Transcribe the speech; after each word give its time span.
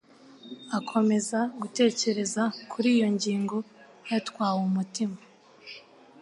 Akomeza 0.77 1.39
gutekereza 1.61 2.43
kuri 2.71 2.87
iyo 2.95 3.07
ngingo, 3.15 3.57
yatwawe 4.11 4.59
umutima. 4.69 5.17